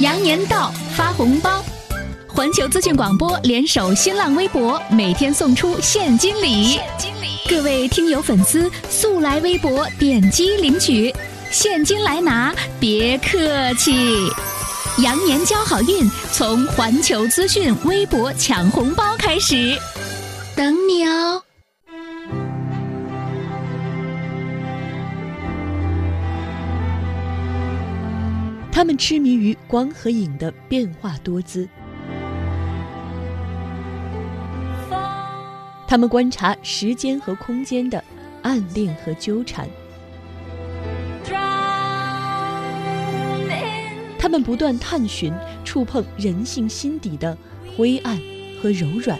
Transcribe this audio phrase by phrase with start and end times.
[0.00, 1.64] 羊年到，发红包！
[2.28, 6.64] 环球资讯广播联手新浪微博，每天送出现金礼。
[6.64, 11.14] 现金礼，各位听友粉丝速来微博点击领取，
[11.50, 14.28] 现金来拿，别客气。
[14.98, 19.78] 羊年交好运，从环球资讯微博抢红包开始，
[20.54, 21.42] 等你哦。
[28.76, 31.66] 他们痴迷于光和影的变化多姿，
[35.88, 38.04] 他们观察时间和空间的
[38.42, 39.66] 暗恋和纠缠，
[44.18, 45.32] 他们不断探寻、
[45.64, 47.34] 触碰人性心底的
[47.74, 48.20] 灰暗
[48.60, 49.18] 和柔软。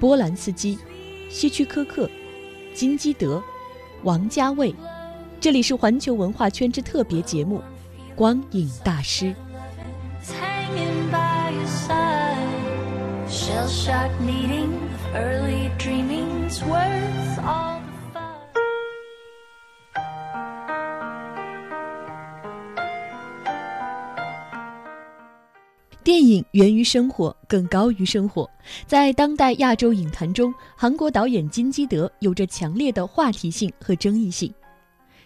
[0.00, 0.76] 波兰斯基、
[1.28, 2.10] 希区柯克、
[2.74, 3.40] 金基德、
[4.02, 4.74] 王家卫。
[5.40, 7.62] 这里是环球文化圈之特别节目
[8.14, 9.24] 《光影大师》。
[26.04, 28.48] 电影源于生活，更高于生活。
[28.86, 34.52] 在当代亚洲影坛中，韩国导演金基德有着强烈的话题性和争议性。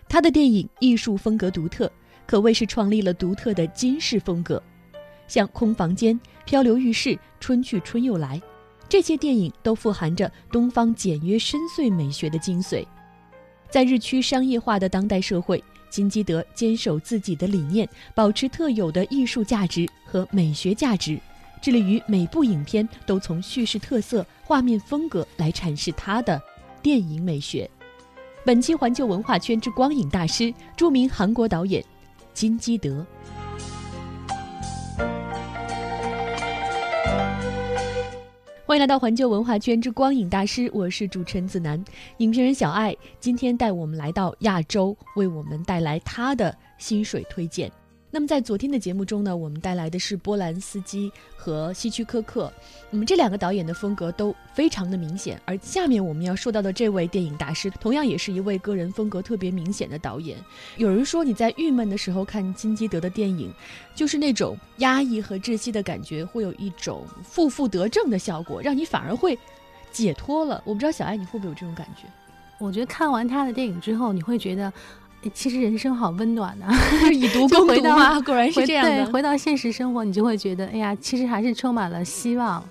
[0.08, 1.90] 他的电影艺术风格独特，
[2.26, 4.62] 可谓是创立了独特的金式风格。
[5.26, 8.38] 像《空房间》《漂流浴室》《春去春又来》，
[8.88, 12.86] 这些电影都富含着东方简约深邃美学的精髓。
[13.70, 21.18] 在日趋商业化的当代社会，金基德坚守自己的理念，保持特有的艺术价值和美学价值，
[21.60, 26.40] 致力于每部影片都从叙事特色、画面风格来阐释他的
[26.82, 27.68] 电影美学。
[28.46, 31.82] 本期环球文化圈之光影大师，著名韩国导演
[32.34, 33.02] 金基德。
[38.66, 41.82] 欢迎来到环球文化圈之光影大师，我是主持人子楠，
[42.18, 47.72] 影评人小爱，今天带我们来到亚洲，为我们带来他的薪水推荐。
[48.14, 52.52] 那么在昨天的节目中呢，我们带来的是波兰斯基和希区柯克，
[52.88, 55.42] 那么这两个导演的风格都非常的明显。
[55.44, 60.38] 而下面我们要说到的这位电影大师，同样也是一位个人风格特别明显的导演。
[60.76, 63.52] 有人说你在郁闷的时候看金基德的电影，
[63.96, 69.36] 就是那种压抑和窒息的感觉，会有一种负负得正的效果，让你反而会
[69.90, 70.62] 解脱了。
[70.64, 72.06] 我不知道小爱你会不会有这种感觉？
[72.60, 74.72] 我觉得看完他的电影之后，你会觉得。
[75.30, 76.66] 其实人生好温暖呐，
[77.12, 78.20] 以毒攻毒吗？
[78.20, 79.06] 果然是这样的。
[79.12, 82.62] 回到现实生活，你就会觉得，哎呀，其实还是充满了希望，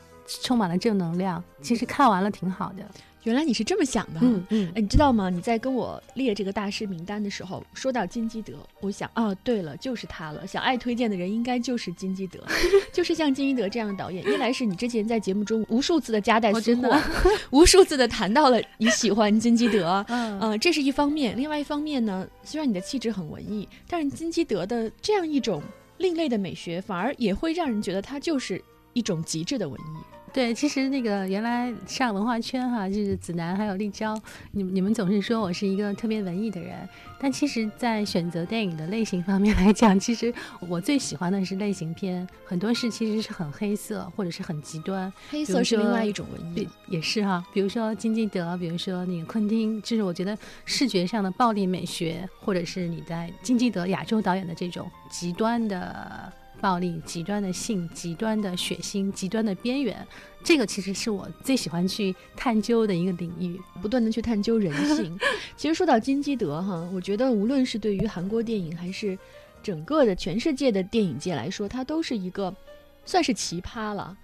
[0.43, 1.43] 充满了正能量。
[1.61, 2.83] 其实看完了挺好的。
[3.23, 5.29] 原来你是这么想的，嗯嗯，哎，你知道吗？
[5.29, 10.45] 你在跟我列这个大师名单的时候，说到金基德，我想，哦，对了，就是他了。
[10.45, 12.39] 小爱推荐的人应该就是金基德，
[12.91, 14.23] 就是像金基德这样的导演。
[14.25, 17.01] 一来是你之前在节目中无数次的夹带私货，
[17.51, 21.37] 无数次的谈到了你喜欢金基德，嗯，这是一方面。
[21.37, 25.63] 另外一方面呢，虽然你的气质很文艺，但是金基德的这样一种
[25.97, 28.61] 另类的美学，反而也会让人觉得他就是
[28.91, 30.22] 一种极致的文艺。
[30.33, 34.19] 对，其实那个原来上文化圈哈，就是子楠还有立交，
[34.51, 36.89] 你你们总是说我是一个特别文艺的人，
[37.19, 40.33] 但其实，在选择电影的类型方面来讲，其实
[40.67, 45.13] 我最喜欢的是类型片，很多是其实是很黑色或者是很极端。
[45.29, 47.45] 黑色是另外一种文艺，也是哈。
[47.53, 56.33] 比如说金基德，比如说那个昆汀，就是我觉得视觉上的暴力美学，或者是你在金基德亚洲导演的这种极端的。
[56.63, 60.07] 暴力、极端的性、极端的血腥、极端的边缘，
[60.41, 65.19] 这个其实是我最喜欢去探究的一个领域，不断的去探究人性。
[65.57, 69.19] 其实说到金基德哈，我觉得无论是对于韩国电影，还是
[69.61, 72.55] 整个的全世界的电影界来说，他都是一个
[73.03, 74.17] 算是奇葩了。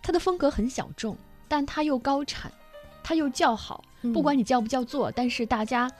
[0.00, 1.16] 他的风格很小众，
[1.48, 2.52] 但他又高产，
[3.02, 3.82] 他又叫好，
[4.14, 5.90] 不管你叫不叫座，但是大家。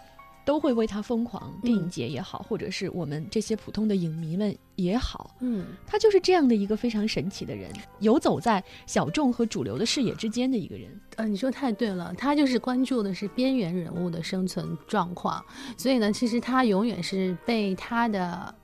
[0.44, 7.70] 都会为他疯狂，电影节也好，或者是我们这些普通的影迷们也好，嗯，他就是这样的一个非常神奇的人，
[8.00, 10.88] 游走在小众和主流的视野之间的一个人。
[11.16, 15.44] 呃，你说太对了，他就是关注的是边缘人物的生存状况，
[15.76, 18.54] 所以呢，其实他永远是被他的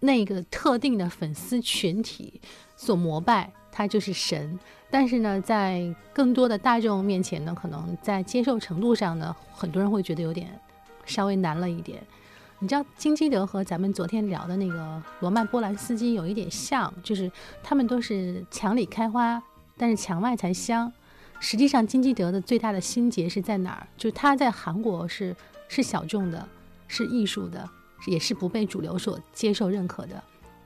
[0.00, 2.40] 那个特定的粉丝群体
[2.76, 4.58] 所膜拜，他就是神。
[4.88, 10.48] 但是呢，在更多的大众面前呢，可能在接受程度上呢，很多人会觉得有点。
[11.06, 12.02] 稍微难了一点，
[12.58, 17.30] 你知道金基德和咱们昨天聊的那个罗曼波兰斯基有一点像，就是
[17.62, 19.42] 他们都是墙里开花，
[19.76, 20.92] 但是墙外才香。
[21.38, 23.86] 实际上，金基德的最大的心结是在哪儿？
[23.96, 25.36] 就是他在韩国是
[25.68, 26.48] 是小众的，
[26.88, 27.68] 是艺术的，
[28.06, 30.22] 也是不被主流所接受认可的。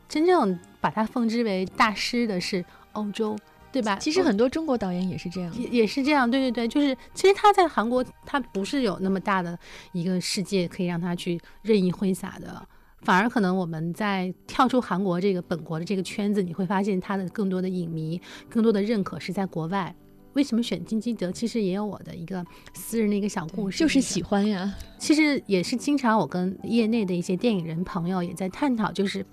[0.08, 3.37] 真正把他奉之为大师的是欧洲，
[3.72, 3.96] 对吧？
[3.96, 6.31] 其实很多中国导演也是这样，也也是这样。
[6.31, 9.58] 对对对，就是其实他在韩国，他不是有那么大的
[9.93, 12.67] 一个世界可以让他去任意挥洒的。
[13.02, 19.94] 反而可能我们在跳出韩国这个本国的这个圈子，你会发现他的更多的影迷、更多的认可是在国外。
[20.34, 21.32] 为什么选金基德？
[21.32, 22.44] 其实也有我的一个
[22.75, 24.73] 私人的一个小故事，就是喜欢呀。
[24.99, 29.25] 其实也是经常我跟业内的一些电影人朋友也在探讨，就是。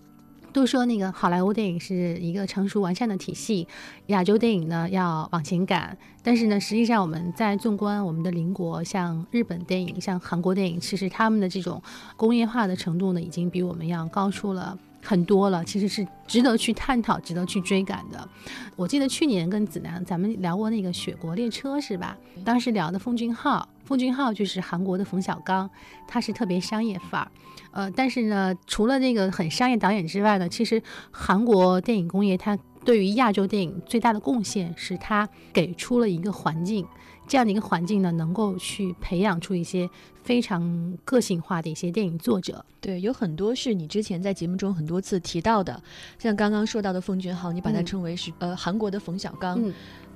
[0.54, 3.68] 都说那个好莱坞电影是一个成熟完善的体系，
[4.08, 5.98] 亚洲电影呢要往前赶。
[6.24, 11.82] 但是呢，实际上我们在纵观我们的邻国，像日本电影、像韩国电影，其实他们的这种
[12.16, 15.64] 工业化的程度呢，已经比我们要高出了很多了。
[15.64, 18.28] 其实是值得去探讨、值得去追赶的。
[18.76, 22.18] 我记得去年跟子楠咱们聊过那个《雪国列车》，是吧？
[22.44, 25.70] 当时聊的奉俊昊，奉俊昊就是韩国的冯小刚，
[26.06, 27.32] 他是特别商业范儿。
[27.72, 30.82] 呃，但是呢，除了那个很商业导演之外呢，其实
[31.12, 36.86] 韩国电影工业它对于亚洲电影最大的贡献是它给出了一个环境，
[37.28, 39.90] 这样的一个环境呢，能够去培养出一些
[40.24, 42.64] 非常个性化的一些电影作者。
[42.80, 45.82] 对，有很多是你之前在节目中很多次提到的，
[46.18, 49.62] 像刚刚说到的奉俊昊，你把他称为是呃韩国的冯小刚。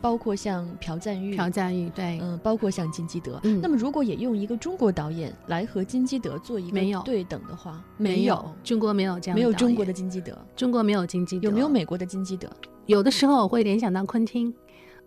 [0.02, 3.40] 包括像朴赞玉，朴赞玉对，嗯，包括像金基德。
[3.62, 12.50] 那么，如果也用一个中国导演来和金基德做一个对等的话，没有，中国没有这样，没有中国的金基德，中国没有金基德，有没有美国的金基德？
[12.88, 14.52] 有的时候我会联想到昆汀，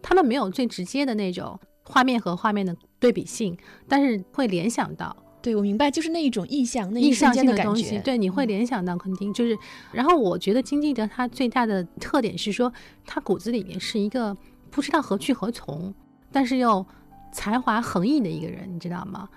[0.01, 5.16] 他们没有最直接的那种画面和画面的对比性，但是会联想到。
[5.40, 7.98] 对，我明白，就是那一种意象，那意象性的东西。
[8.00, 9.56] 对，你会联想到昆汀，就是。
[9.92, 12.72] 然后我觉得金基德他最大的特点是说，
[13.06, 14.36] 他骨子里面是一个。
[14.70, 15.94] 不知道何去何从，
[16.32, 16.84] 但是又
[17.31, 19.28] 才华横溢的一个人，你知道吗？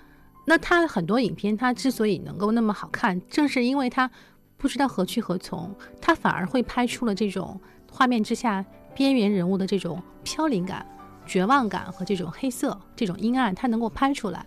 [0.46, 4.10] 那他很多影片，他之所以能够那么好看，正是因为他
[4.56, 8.64] 不知道何去何从，他反而会拍出了这种画面之下
[8.96, 10.84] 边缘人物的这种飘零感、
[11.28, 14.44] 绝望感和这种黑色、这种阴暗，它能够拍出来。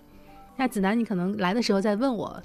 [0.58, 2.42] 那子楠，你可能来的时候在问我。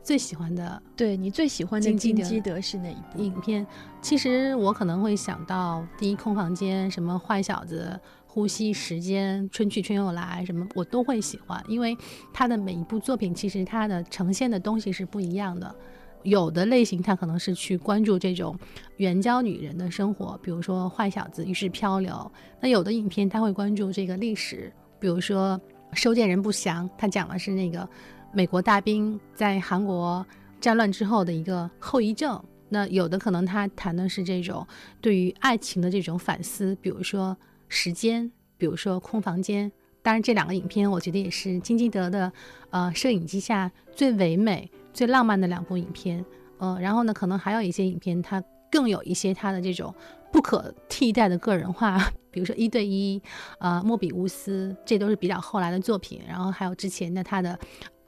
[0.00, 3.66] 最喜欢的，对你最喜欢的金基德是哪一部影片？
[4.00, 7.92] 其实我可能会想到《第一空房间》、什么《坏小子》、
[8.26, 11.94] 《呼吸时间》、《春去春又来》什么，我都会喜欢，因为
[12.32, 15.74] 他的每一部作品其实他的呈现的东西是不一样的。
[16.22, 18.58] 有的类型他可能是去关注这种
[18.96, 22.12] 援交女人的生活，比如说《坏小子》、《于是漂流》；
[22.60, 25.60] 那有的影片他会关注这个历史，比如说
[25.96, 27.88] 《收件人不详》，他讲的是那个。
[28.30, 30.24] 美国大兵在韩国
[30.60, 32.38] 战乱之后的一个后遗症，
[32.68, 34.64] 那有的可能他谈的是这种
[35.00, 37.34] 对于爱情的这种反思，比如说
[37.68, 39.72] 时间，比如说空房间。
[40.02, 42.30] 当然，这两个影片我觉得也是金基德的
[42.68, 46.24] 呃摄影机下最唯美、最浪漫的两部影片。
[46.58, 49.94] 呃，然后呢，可能还有一些影片，它更有一些它的这种
[50.32, 51.98] 不可替代的个人化，
[52.30, 53.22] 比如说一对一，
[53.58, 56.20] 呃，莫比乌斯，这都是比较后来的作品。
[56.28, 57.58] 然后还有之前的他的。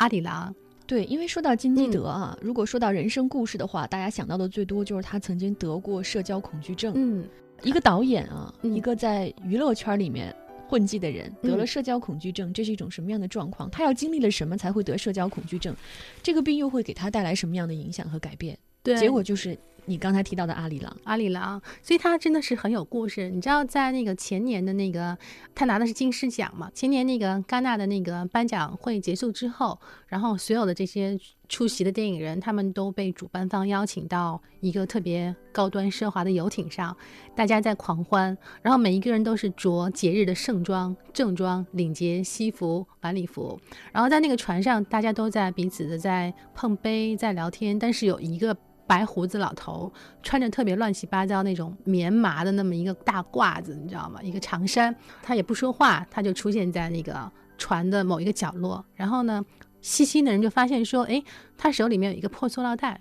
[0.00, 0.54] 阿里郎，
[0.86, 6.94] 对，因为说到金基德啊，如果说到人生故事的话，大家想到的最多就是他曾经得过社交恐惧症。
[6.96, 7.22] 嗯，
[7.62, 10.34] 一个导演啊，一个在娱乐圈里面
[10.70, 13.68] 混迹的人，得了社交恐惧症，这是一种什么样的状况？
[13.72, 15.74] 他要经历了什么才会得社交恐惧症？
[16.22, 18.56] 这个病又会给他带来什么样的影响和改变？
[18.84, 19.58] 对，结果就是。
[19.86, 23.30] 你刚才提到的阿里郎，阿里郎，所以他真的是很有故事。
[23.30, 25.16] 你知道，在那个前年的那个，
[25.54, 26.70] 他拿的是金狮奖嘛？
[26.74, 31.18] 前年那个戛纳的那个颁奖会结束之后，然后所有的这些
[31.48, 36.96] 出席的电影人，他们都被主办方邀请到一个特别高端奢华的游艇上，
[37.34, 43.58] 大家在狂欢，然后每一个人都是着节日的盛装、正装、领结、西服、晚礼服，
[43.92, 48.56] 然后在那个船上，大家都在彼此的在碰杯、在聊天，但是有一个。
[48.90, 54.20] 白胡子老头穿着特别乱七八糟那种棉麻的那么一个大褂子，你知道吗？
[54.20, 54.92] 一个长衫，
[55.22, 58.84] 他也不说话，他就出现在那个船的某一个角落。
[58.96, 59.44] 然后呢，
[59.80, 61.22] 细心的人就发现说，哎，
[61.56, 63.00] 他手里面有一个破塑料袋，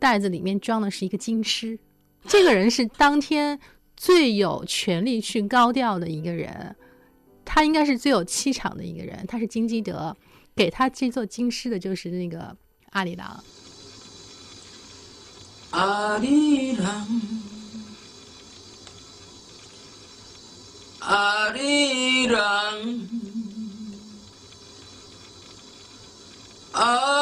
[0.00, 1.78] 袋子里面装的是一个金狮。
[2.24, 3.60] 这个人是当天
[3.96, 6.74] 最有权力去高调的一个人，
[7.44, 9.24] 他应该是最有气场的一个人。
[9.28, 10.16] 他是金基德，
[10.56, 12.56] 给他这座金狮的就是那个
[12.90, 13.40] 阿里郎。
[15.70, 17.20] 阿里郎，
[21.00, 23.08] 阿里郎，
[26.72, 27.18] 阿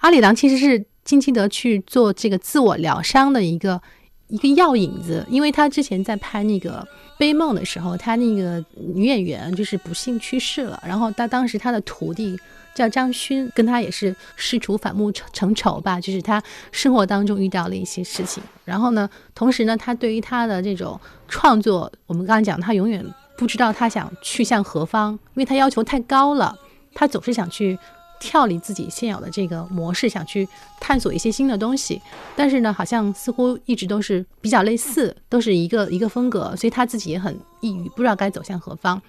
[0.00, 3.82] 阿里郎其实是金基德去做这个自我疗伤的一个
[4.28, 6.86] 一个药引子，因为他之前在拍那个
[7.18, 12.38] 《悲梦》的时候，他那个女演员就是不幸去世了，然后他当时他的徒弟
[12.74, 23.04] 叫张勋，跟他也是师徒反目成成仇吧，就是他生活当中遇到了一些事情，然后呢，同时呢，他对于他的这种创作，我们刚刚讲，他永远
[23.36, 26.54] 不知道他想去向何方，因为他要求太高了，
[26.94, 27.78] 他总是想去。
[28.20, 30.48] 跳离自己现有的这个模式，想去
[30.80, 32.00] 探索一些新的东西，
[32.34, 39.00] 但是呢，好像似乎一直都是比较类似，都是一个一个风格，所以他自己也很抑郁，不知道该走向何方。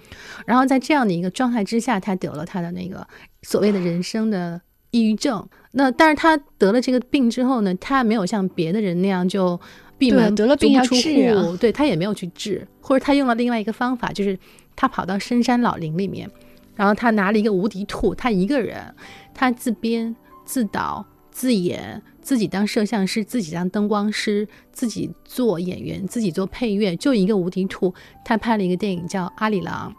[0.45, 3.05] 然后在这样的一个状态之下，他得了他的那个
[3.43, 4.59] 所谓的人生的
[4.91, 5.47] 抑郁症。
[5.71, 9.59] 那但是他得了这个病之后呢，他没有像别的人那样就
[9.97, 10.95] 闭门得了病要治
[11.27, 14.37] 啊，对他也没有去治，或者他用了另外一个方法，就是
[14.75, 16.29] 他跑到深山老林里面。
[16.79, 18.95] 然后他拿了一个无敌兔，他一个人，
[19.33, 27.93] 他自编自导自演，自己当摄像师，自己当灯光师，自己做演员，自己做配乐，就一个无敌兔。
[28.23, 29.93] 他拍了一个电影叫《阿里郎》，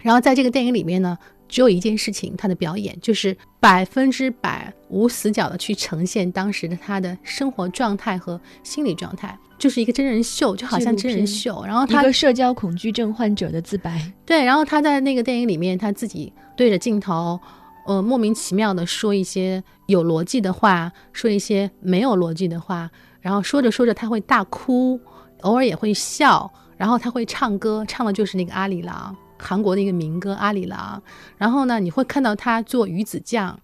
[0.00, 1.18] 然后在这个电影里面呢，
[1.52, 9.38] 只有一件事情，他的表演就是百分之百无死角的去呈现当时的他的生活状态和心理状态。
[9.58, 11.62] 就是一个真人秀，就好像真人秀。
[11.66, 14.00] 然后他一个社交恐惧症患者的自白。
[14.24, 17.38] 对，然后他在那个电影里面，他自己对着镜头，
[17.86, 22.90] 呃，莫名其妙的说一些有逻辑的话，说一些没有逻辑的话。
[23.20, 24.98] 然后说着说着，他会大哭，
[25.42, 26.50] 偶尔也会笑。
[26.78, 31.02] 然后他会唱歌，唱的就是那个《阿里郎》，韩国的一个民歌《阿里郎》。
[31.36, 33.58] 然后呢，你会看到他做鱼子酱，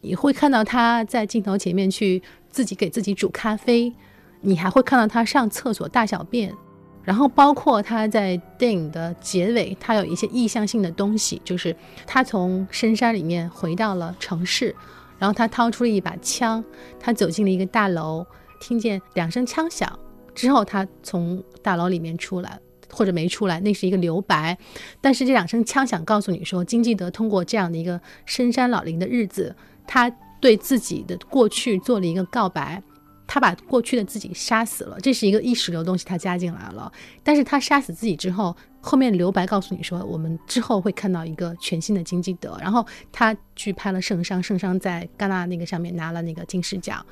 [0.00, 3.94] 你会看到他在镜头前面去自己给自己煮咖啡。
[4.40, 6.54] 你还会看到他上厕所大小便，
[7.02, 11.74] 然后包括他在电影的结尾，他有一些意向性的东西，就是
[12.06, 14.72] 他从深山里面回到了城市，
[15.18, 16.62] 然后他掏出了一把枪，
[17.00, 18.24] 他走进了一个大楼，
[18.60, 19.98] 听见两声枪响
[20.36, 24.56] 之后，他从大楼里面出来，或者没出来，那是一个留白，
[25.00, 29.54] 但是这两声枪响告诉你说，金基德通过这样的一个深山老林的日子，
[29.86, 32.82] 他对自己的过去做了一个告白。
[33.30, 36.90] 他把过去的自己杀死了，这是一个意识流东西，他加进来了。
[37.22, 42.56] 但是他杀死自己之后，后面留白告诉你说，我们之后会看到一个全新的金基德。
[42.58, 47.04] 然后他去拍了《圣殇》，《圣殇》在戛纳那个上面拿了那个金狮奖，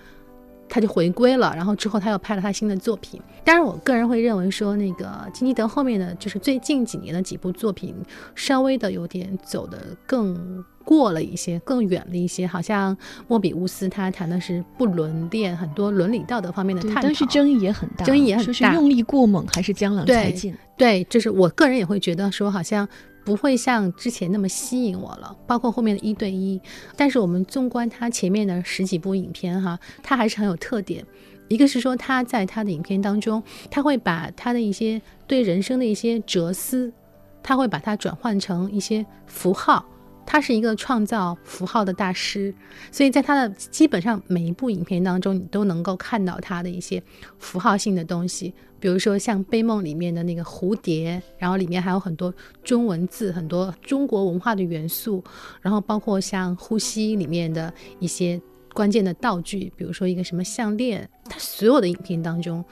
[0.69, 1.53] 他就回归了。
[1.55, 3.21] 然后之后他又拍了他新的作品。
[3.45, 7.95] 当然，我个人会认为说，那个金基德后面的就是最近几年的几部作品，
[8.35, 10.65] 稍微的有点走的更。
[10.87, 12.97] 过了一些，更远了一些，好像
[13.27, 20.55] 莫比乌斯他谈的是不伦恋，很多伦理道德方面的探讨，但是争议也很大，争议也很大，是用力过猛还是江郎才尽？
[20.77, 22.89] 对，就是我个人也会觉得说，好像
[23.27, 26.61] 不会像之前那么吸引我了，包括后面的一对一。
[26.97, 31.05] 但是我们纵观他前面的十几部影片哈，他还是很有特点。
[31.49, 36.93] 一个是说他在他的影片当中，他会把他的一些对人生的一些哲思，
[37.43, 39.85] 他会把它转换成一些符号。
[40.27, 42.53] 他是一个创造符号的大师，
[42.91, 47.01] 所以在他的基本上每一部影片当中，你都能够看到他的一些
[47.39, 55.23] 符号性的东西，比如说像《悲梦》里面的那个蝴蝶，然后里面还有很多中文字，很多中国文化的元素，
[55.63, 58.41] 然后包括像《呼吸》里面的一些
[58.75, 62.65] 关键的道具，比如说一个什么项链，他所有的影片当中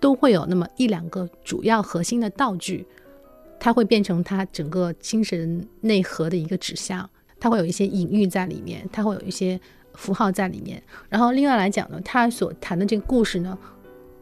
[0.00, 2.84] 都会有那么一两个主要核心的道具。
[3.60, 7.08] 它会变成他整个精神内核的一个指向，
[7.40, 9.60] 它会有一些隐喻在里面，它会有一些
[9.94, 10.82] 符号在里面。
[11.08, 13.58] 然后另外来讲呢，他所谈的这个故事呢，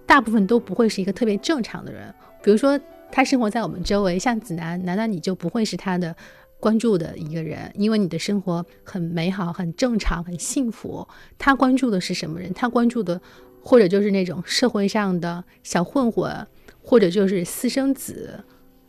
[0.06, 2.12] 大部分都不会是一个特别正常的人。
[2.42, 2.80] 比如说
[3.12, 6.16] 他生活在我们周围，像子楠，难道你就不会是他的
[6.58, 7.70] 关注的一个人？
[7.74, 11.06] 因为你的生活很美好、很正常、很幸福。
[11.36, 12.52] 他关注的是什么人？
[12.54, 13.20] 他关注的
[13.60, 16.46] 或者就是那种社会上的小混混，
[16.80, 18.42] 或者就是私生子。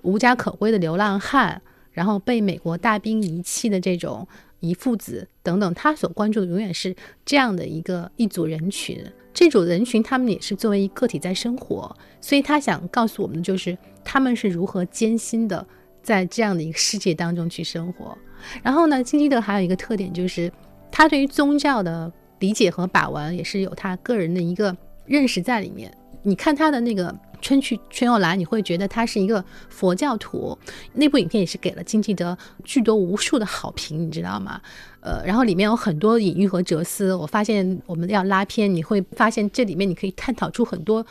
[0.08, 1.62] 无家可归的流浪汉，
[1.92, 4.26] 然后被美国大兵遗弃的这种
[4.62, 6.96] 遗父子等等，他所关注的永远是
[7.26, 9.04] 这样的一个一组人群。
[9.34, 15.68] 这组人群他们也是作为一个体在生活，所以他想告诉我们的就是他们是如何艰辛的
[16.02, 18.18] 在这样的一个世界当中去生活。
[18.64, 20.50] 然后呢，金基德还有一个特点就是
[20.90, 22.10] 他对于宗教的
[22.40, 25.92] 理解和把玩也是有他个人的一个认识在里面。
[26.24, 27.14] 你看他的那个。
[27.42, 30.58] 春去春又来，你会觉得他是一个佛教徒。
[30.94, 34.62] 那部影片也是给了金基德巨多无数的好评，你知道吗？
[35.02, 37.14] 呃，然后里面有很多隐喻和哲思。
[37.14, 41.06] 我发现我们要拉片，你会发现这里面你可以探讨出很多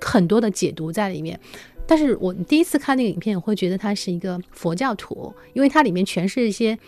[0.00, 1.38] 很多的解读在里面。
[1.86, 6.78] 但是我第一次看那个影片，我会觉得他是一个佛教徒，因为它里面全是一些。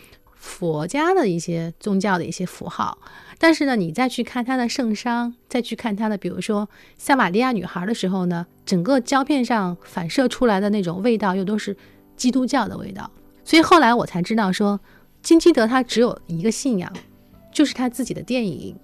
[0.44, 2.98] 佛家的一些宗教的一些符号。
[3.38, 6.66] 但是呢，你再去看他的圣殇，再去看他的，比如说
[6.98, 11.74] 《撒玛利亚女孩》的时候呢，整个胶片上反射出来的那种味道又都是
[12.14, 13.10] 基督教的味道。
[13.42, 14.78] 所以后来我才知道，说
[15.22, 16.92] 金基德他只有一个信仰，
[17.50, 18.76] 就是他自己的电影。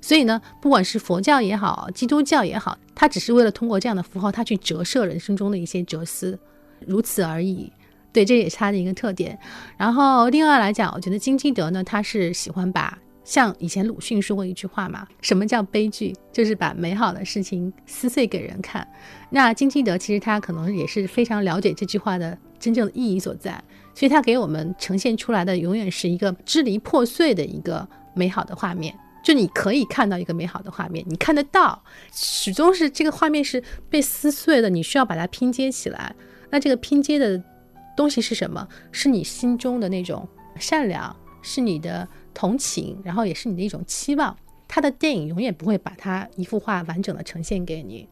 [0.00, 6.38] 所以呢，不管是佛教也好，基督教也好，他只是为了通过这样的符号，他去折射人生中的一些哲思，
[6.86, 7.70] 如此而已。
[8.12, 9.38] 对，这也是他的一个特点。
[9.76, 12.98] 然后另外来讲，我觉得金基德呢，他是喜欢把。
[13.24, 16.12] 像以前鲁迅说过一句话嘛，什么叫悲剧？
[16.32, 18.86] 就是把美好的事情撕碎给人看。
[19.30, 23.52] 那金基德其实他可能也是非常了解这句话的真正的意义所在，
[23.94, 28.92] 所以他给我们呈现出来的永远是一个支离破碎的一个美好的画面。
[29.22, 31.80] 就你可以看到一个美好的画面，你看得到，
[32.12, 36.12] 始终是这个画面是被撕碎的，你需要把它拼接起来。
[36.50, 37.40] 那这个拼接的
[37.96, 38.66] 东西是什么？
[38.90, 42.08] 是你心中的那种善良，是你的。
[42.34, 44.34] 同情，然后也是你的一种期望。
[44.66, 48.08] 他的电影永远不会把他一幅画完整的呈现给你。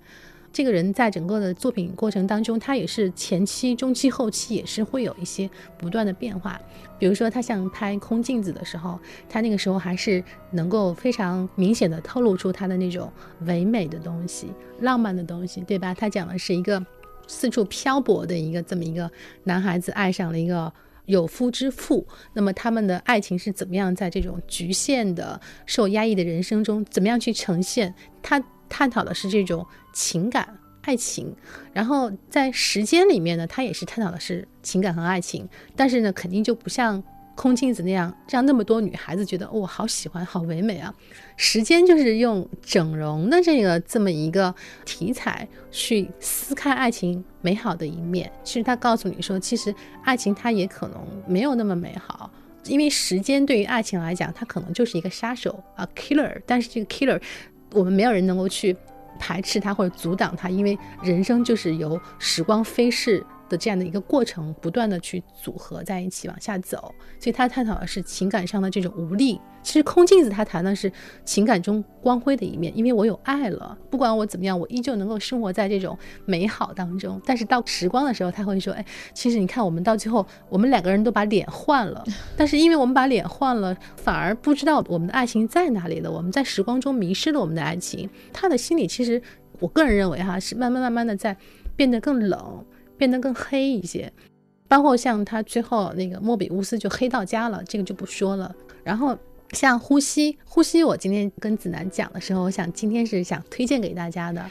[0.53, 6.61] 这个人在整个的作品过程当中，他也是前期、中期、后期也是会有一些不断的变化。
[6.99, 13.11] 比如说，他像拍空镜子的时候，他那个时候还是能够非常明显的透露出他的那种
[13.47, 14.49] 唯美的东西、
[14.81, 15.95] 浪漫的东西，对吧？
[15.95, 16.79] 他讲的是一个
[17.31, 19.11] 四处漂泊的一个这么一个
[19.45, 20.73] 男孩子，爱上了一个。
[21.07, 27.93] 有夫之妇，那么他们的爱情是怎么样在这种局限的、受压抑的人生中，怎么样去呈现？
[28.23, 31.35] 他探讨的是这种情感、爱情，
[31.73, 37.03] 然后在时间里面呢，他也是探讨的是情感和爱情，但是呢，肯定就不像。
[37.41, 40.95] 空镜子那样，让那么多女孩子觉得哦，好喜欢，好唯美啊！
[41.39, 44.55] 时间就是用整容的这个这么一个
[44.85, 48.31] 题材去撕开爱情美好的一面。
[48.45, 52.31] 其实他告诉你说，其实爱情它也可能没有那么美好，
[52.67, 56.39] 因为时间对于爱情来讲，它可能就是一个杀手啊，killer。
[56.45, 57.19] 但是这个 killer，
[57.73, 58.77] 我们没有人能够去
[59.19, 63.25] 排斥它或者阻挡它，因为人生就是由时光飞逝。
[63.51, 69.39] 的这样的一个过程，不断的去组合在一起往下走，所以他探讨的是情感上的这种无力。
[69.63, 70.91] 其实空镜子他谈的是
[71.23, 77.21] 情感中光辉的一面，因为我有爱了，不管我怎么样，我依旧能够生活在这种美好当中。
[77.27, 78.83] 但是到时光的时候，他会说，哎，
[79.13, 82.03] 其实你看，我们到最后，我们两个人都把脸换了，
[82.39, 86.11] 但是因为我们把脸换了，反而不知道我们的爱情在哪里了。
[86.11, 88.09] 我们在时光中迷失了我们的爱情。
[88.33, 89.21] 他的心里其实，
[89.59, 91.37] 我个人认为哈，是慢慢慢慢的在
[91.77, 92.65] 变得更冷。
[93.01, 94.13] 变得更黑一些，
[94.69, 98.55] 包括像他最后那个莫比乌斯就黑到家了，这个就不说了。
[98.85, 99.17] 然后
[99.53, 104.45] 像呼吸，呼吸，我今天跟子楠讲的时候，我想今天是想推荐给大家的。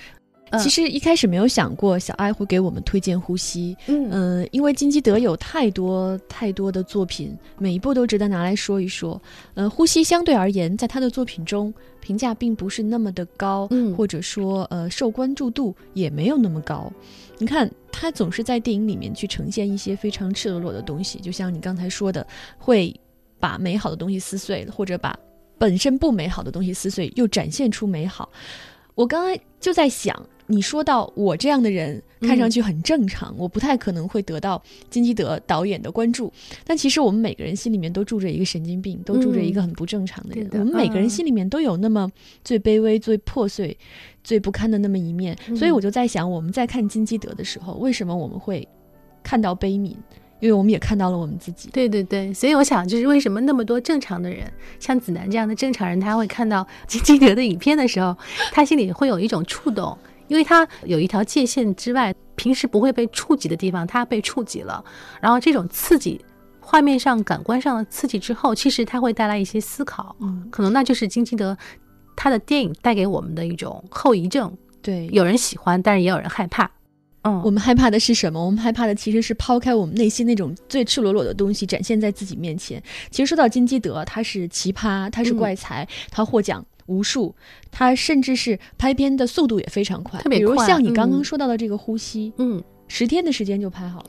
[0.57, 9.21] 其实一开始没有想过小爱会给我们推荐呼吸，嗯，因为金基德有太多太多的作品，每一部都值得拿来说一说。
[9.53, 16.91] 呃，呼吸相对而言，在他的作品中评价并不是那么的高，嗯，或者说呃受关注度也没有那么高。
[17.37, 22.25] 你看，他总是在电影里面去呈现一些非常赤裸裸的东西，就像你刚才说的，
[22.57, 22.93] 会
[23.39, 25.17] 把美好的东西撕碎，或者把
[25.57, 28.29] 本身不美好的东西撕碎，又展现出美好。
[28.95, 30.13] 我刚才就在想，
[30.49, 36.33] 你说到我这样的人看上去很正常，我不太可能会得到金基德导演的关注，
[36.65, 40.49] 但其实我们每个人心里面都住着一个神经病，都住着一个很不正常的人。
[40.53, 42.11] 我们每个人心里面都有那么
[42.43, 43.77] 最卑微、最破碎。
[44.21, 48.67] 最不堪的那么一面，所以我就在想，我们在看金基德的时候，为什么我们会
[49.23, 49.95] 看到悲悯？
[50.39, 51.69] 因为我们也看到了我们自己。
[51.71, 54.43] 对对对，所以我想，就是为什么那么多正常的人，
[54.77, 58.15] 像子楠这样的正常人，他会看到金基德的影片的时候，
[58.51, 59.97] 他心里会有一种触动，
[60.29, 64.81] 因为它有一条界限之外，平时不会被触及的地方，它被触及了。
[65.21, 66.23] 然后这种刺激，
[66.61, 70.15] 画面上、感官上的刺激之后，其实它会带来一些思考。
[70.21, 71.57] 嗯，可能那就是金基德。
[72.21, 76.69] 他的电影带给我们的一种后遗症，对，有人喜欢，但是也有人害怕。
[77.21, 78.45] 嗯，我们害怕的是什么？
[78.45, 82.83] 我们害怕的其实是抛开我们内心那种最赤裸裸的东西，展现在自己面前。
[83.09, 87.35] 其实说到金基德，他是奇葩，他是怪才，他获奖无数，
[87.71, 90.45] 他甚至是拍片的速度也非常快，特别快。
[90.45, 94.07] 比如像你刚刚说到的这个《呼吸》，嗯，十天的时间就拍好了。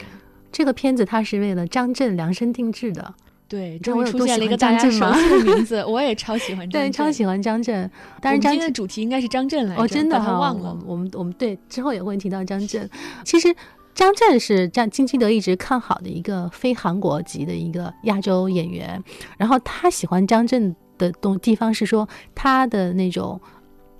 [0.50, 3.14] 这个片子他是为了张震量身定制的。
[3.46, 7.90] 对，终于出现了一个大家熟悉的名字，我也超喜欢 张震，超喜欢张震。
[8.20, 10.78] 但是今天的主题应该是张震来着，哦，真的哈，忘了。
[10.86, 12.88] 我们我们对之后也会提到张震。
[13.24, 13.52] 其实
[13.92, 19.02] 张震是张金基德一直看好的一个非韩国籍的一个亚洲演员。
[19.36, 23.40] 然后他喜欢张震的东地方是说他的那种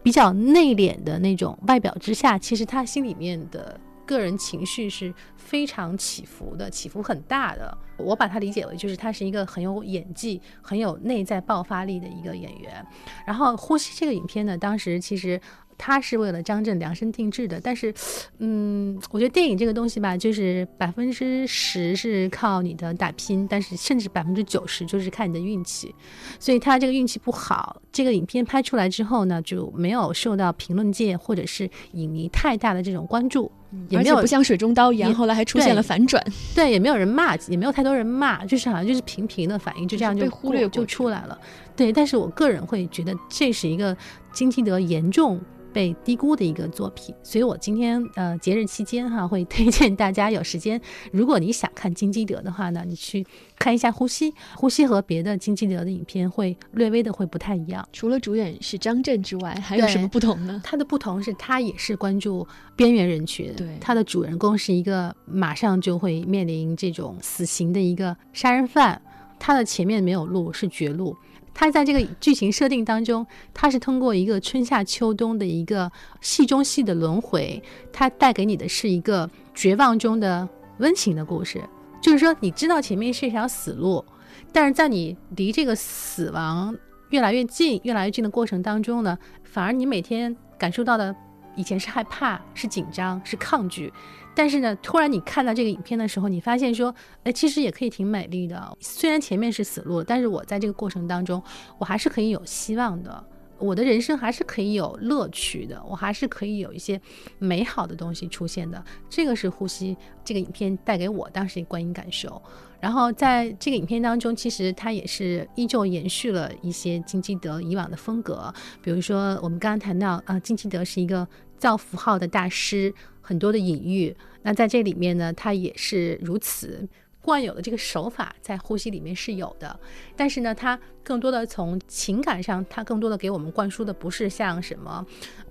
[0.05, 3.81] 比较内敛的那种外表之下，其实他心里面的。
[4.07, 7.79] 个人情绪是非常起伏的，起伏很大的。
[7.97, 12.85] 我把他理解为就是他是一个很有演技、很有内在爆发力的一个演员。
[13.25, 15.41] 然后《呼吸》这个影片呢，当时其实。
[15.83, 17.93] 他是为了张震量身定制的，但是，
[18.37, 25.95] 嗯，我觉得电影这个东西吧，就是百分之十是靠你的打拼，但是甚至百分之九十就是看你的运气。
[26.39, 33.51] 所以他这个运气不好，这个影片拍出来之后呢，就没有受到评论界或者是影迷太大的这种关注，
[33.89, 36.23] 也没有不像水中刀一样，后来还出现了反转。
[36.55, 41.39] 对，也没有人骂，也没有太多人骂，就是好像就是平平的反应，就这样就忽略就出来了。
[41.75, 43.97] 对，但是我个人会觉得这是一个
[44.31, 45.41] 金基德严重。
[45.73, 50.81] 被低估的一个作品，所以我今天呃节日期间哈 会推荐大家有时间，
[51.13, 53.27] 如果你想看金基德的话呢，你去
[53.59, 54.31] 看一下《呼吸》。
[54.55, 57.87] 《呼吸》和别的金基德的影片会略微的会不太一样。
[57.93, 60.61] 除了主演是张震之外，还有什么不同呢？
[60.65, 69.01] 它的不同是他也是关注边缘人群，对，他的主人公是一个马上就会面临这种死刑的一个杀人犯，
[69.39, 71.17] 他的前面没有路是绝路。
[71.55, 81.63] 他在这个剧情设定当中，他是通过一个春夏秋冬的一个戏中戏的轮回，他带给你的是一个绝望中的温情的故事。
[82.01, 84.05] 就是说，你知道前面是一条死路，
[84.53, 86.75] 但是在你离这个死亡
[87.11, 91.15] 越来越近、越来越近的过程当中呢，反而你每天感受到的。
[91.57, 93.93] 以前是害怕，是紧张，是抗拒，
[94.41, 98.75] 但是呢，突然你看到这个影片的时候，你发现说，哎，其实也可以挺美丽的。
[98.81, 101.43] 虽然前面是死路，但是我在这个过程当中，
[101.77, 103.23] 我还是可以有希望的。
[103.59, 106.99] 我的人生还是可以有乐趣的，我还是可以有一些
[107.39, 108.83] 美好的东西出现的。
[109.11, 112.41] 这个是呼吸这个影片带给我当时观影感受。
[112.81, 118.51] 然后在这个影片当中，其实它也是依旧延续了一些金基德以往的风格，
[118.81, 124.17] 比如说我们刚刚谈到啊，金基德是一个造符号的大师，很多的隐喻。
[124.43, 126.89] 那在这里面呢，它也是如此。
[127.23, 129.79] 惯有的这个手法在呼吸里面是有的，
[130.17, 135.05] 但是呢，它更多的从情感上，它更多的给我们灌输的不是像什么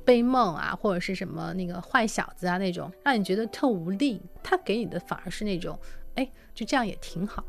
[0.04, 4.20] 悲梦啊，或者是什么那个坏小子啊那种，让你觉得特无力。
[4.42, 5.78] 它给你的反而是那种，
[6.16, 7.46] 哎，就这样也挺好。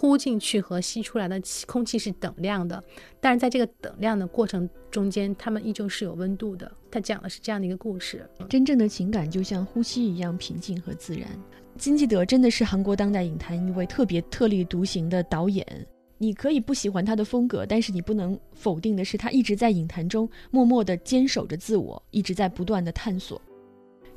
[0.00, 2.80] 呼进去和吸出来的气空气是等量的，
[3.20, 6.70] 但是在这个等量的过程中间，它们依旧是有温度的。
[6.88, 11.28] 它讲的是这样的一个故事，真正的情感就像呼吸一样平静和自然。
[11.76, 15.66] 金基德真的是韩国当代影坛一位特别特立独行的导演。
[16.16, 23.42] 你可以不喜欢他的风格，但是你不能否定的是，他一直在影坛中默默地坚守着自我，一直在不断的探索。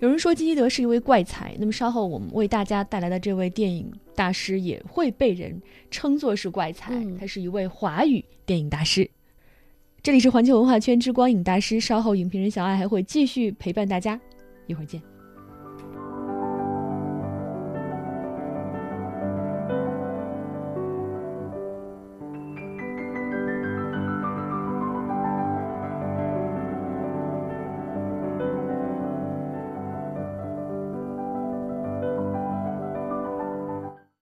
[0.01, 5.61] 有人说金基德是一位怪才，那么稍后我们为大家带来的这位电影大师也会被人
[5.91, 9.07] 称作是怪才，他是一位华语电影大师。
[10.01, 14.19] 这里是环球文化圈之光影大师，稍后影评人小爱还会继续陪伴大家，
[14.65, 14.99] 一会儿见。